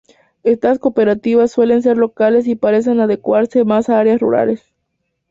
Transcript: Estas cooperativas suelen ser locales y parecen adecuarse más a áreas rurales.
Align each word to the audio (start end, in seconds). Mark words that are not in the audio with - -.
Estas 0.41 0.79
cooperativas 0.79 1.51
suelen 1.51 1.83
ser 1.83 1.95
locales 1.95 2.47
y 2.47 2.55
parecen 2.55 2.99
adecuarse 3.01 3.65
más 3.65 3.87
a 3.87 3.99
áreas 3.99 4.19
rurales. 4.19 4.63